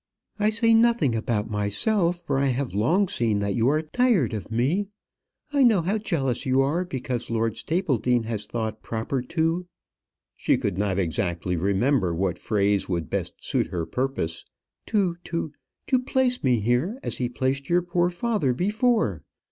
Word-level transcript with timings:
I 0.39 0.49
say 0.49 0.73
nothing 0.73 1.15
about 1.15 1.51
myself, 1.51 2.23
for 2.23 2.39
I 2.39 2.47
have 2.47 2.73
long 2.73 3.07
seen 3.07 3.37
that 3.37 3.53
you 3.53 3.67
are 3.67 3.83
tired 3.83 4.33
of 4.33 4.49
me. 4.49 4.87
I 5.53 5.61
know 5.61 5.83
how 5.83 5.99
jealous 5.99 6.43
you 6.43 6.59
are 6.61 6.83
because 6.83 7.29
Lord 7.29 7.55
Stapledean 7.55 8.23
has 8.23 8.47
thought 8.47 8.81
proper 8.81 9.21
to" 9.21 9.67
she 10.35 10.57
could 10.57 10.79
not 10.79 10.97
exactly 10.97 11.55
remember 11.55 12.15
what 12.15 12.39
phrase 12.39 12.89
would 12.89 13.11
best 13.11 13.43
suit 13.45 13.67
her 13.67 13.85
purpose 13.85 14.43
"to 14.87 15.17
to 15.25 15.51
to 15.85 15.99
place 15.99 16.43
me 16.43 16.61
here, 16.61 16.97
as 17.03 17.19
he 17.19 17.29
placed 17.29 17.69
your 17.69 17.83
poor 17.83 18.09
father 18.09 18.53
before. 18.55 19.21